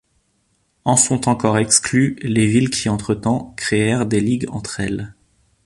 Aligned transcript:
En 0.83 0.95
sont 0.95 1.29
encore 1.29 1.59
exclues 1.59 2.17
les 2.23 2.47
villes 2.47 2.71
qui 2.71 2.89
entre-temps 2.89 3.53
créèrent 3.55 4.07
des 4.07 4.19
ligues 4.19 4.49
entre 4.49 4.79
elles. 4.79 5.13